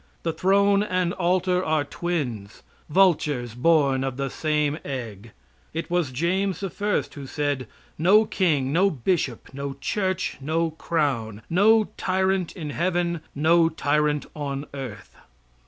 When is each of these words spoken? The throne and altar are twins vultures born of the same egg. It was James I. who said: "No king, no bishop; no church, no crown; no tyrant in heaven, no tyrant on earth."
The 0.23 0.33
throne 0.33 0.81
and 0.81 1.13
altar 1.13 1.63
are 1.63 1.83
twins 1.83 2.63
vultures 2.89 3.53
born 3.53 4.03
of 4.03 4.17
the 4.17 4.31
same 4.31 4.79
egg. 4.83 5.29
It 5.75 5.91
was 5.91 6.11
James 6.11 6.63
I. 6.63 6.69
who 7.13 7.27
said: 7.27 7.67
"No 7.99 8.25
king, 8.25 8.73
no 8.73 8.89
bishop; 8.89 9.53
no 9.53 9.75
church, 9.79 10.37
no 10.41 10.71
crown; 10.71 11.43
no 11.51 11.83
tyrant 11.97 12.55
in 12.55 12.71
heaven, 12.71 13.21
no 13.35 13.69
tyrant 13.69 14.25
on 14.35 14.65
earth." 14.73 15.15